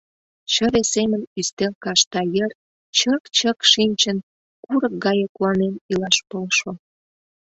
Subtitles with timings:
[0.53, 2.51] Чыве семын ӱстел кашта йыр
[2.97, 4.17] чык-чык шинчын,
[4.63, 6.71] курык гае куанен илаш полшо.